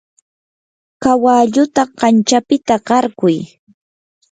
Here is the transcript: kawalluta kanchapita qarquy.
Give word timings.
kawalluta 1.03 1.83
kanchapita 1.99 2.75
qarquy. 2.87 3.35